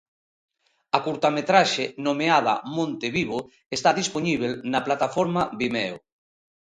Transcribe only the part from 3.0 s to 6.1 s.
Vivo, está dispoñíbel na plataforma Vimeo.